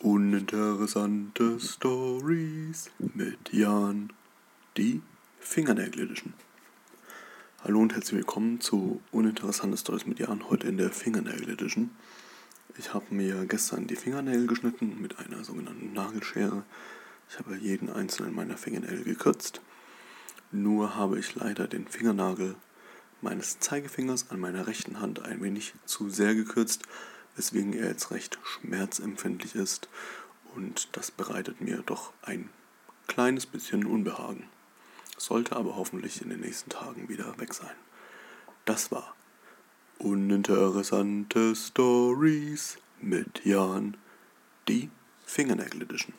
[0.00, 4.12] Uninteressante Stories mit Jan,
[4.76, 5.02] die
[5.40, 6.34] Fingernägel Edition.
[7.64, 11.90] Hallo und herzlich willkommen zu Uninteressante Stories mit Jan, heute in der Fingernägel Edition.
[12.76, 16.62] Ich habe mir gestern die Fingernägel geschnitten mit einer sogenannten Nagelschere.
[17.28, 19.62] Ich habe jeden einzelnen meiner Fingernägel gekürzt.
[20.52, 22.54] Nur habe ich leider den Fingernagel
[23.20, 26.84] meines Zeigefingers an meiner rechten Hand ein wenig zu sehr gekürzt
[27.38, 29.88] weswegen er jetzt recht schmerzempfindlich ist
[30.54, 32.50] und das bereitet mir doch ein
[33.06, 34.44] kleines bisschen Unbehagen.
[35.16, 37.74] Sollte aber hoffentlich in den nächsten Tagen wieder weg sein.
[38.64, 39.14] Das war
[39.98, 43.96] Uninteressante Stories mit Jan,
[44.68, 44.90] die
[45.24, 46.14] Fingernägel Edition.